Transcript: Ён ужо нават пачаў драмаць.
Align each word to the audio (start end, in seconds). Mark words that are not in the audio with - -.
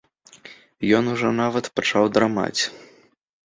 Ён 1.01 1.11
ужо 1.13 1.29
нават 1.41 1.65
пачаў 1.77 2.03
драмаць. 2.17 2.59